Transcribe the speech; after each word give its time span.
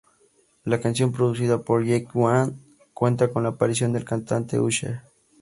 La 0.63 0.81
canción, 0.81 1.11
producida 1.11 1.61
por 1.61 1.85
Jake 1.85 2.07
One, 2.15 2.53
cuenta 2.91 3.29
con 3.31 3.43
la 3.43 3.49
aparición 3.49 3.93
del 3.93 4.03
cantante 4.03 4.59
Usher. 4.59 5.01